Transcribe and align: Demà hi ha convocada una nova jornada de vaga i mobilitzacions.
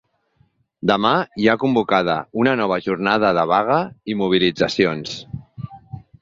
Demà 0.91 1.09
hi 1.43 1.49
ha 1.51 1.55
convocada 1.63 2.15
una 2.45 2.55
nova 2.61 2.79
jornada 2.87 3.31
de 3.39 3.45
vaga 3.53 3.77
i 4.15 4.17
mobilitzacions. 4.23 5.15